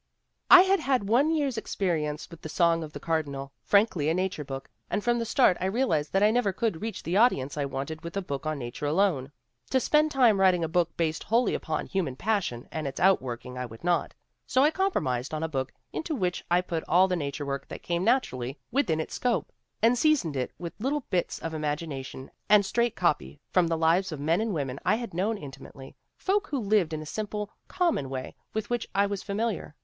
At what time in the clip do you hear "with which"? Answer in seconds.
28.51-28.87